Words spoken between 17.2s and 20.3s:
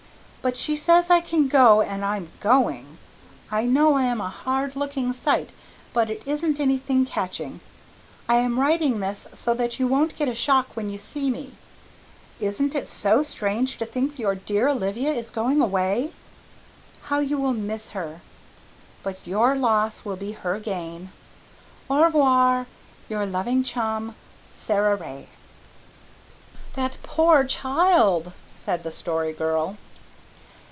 will miss her! But your loss will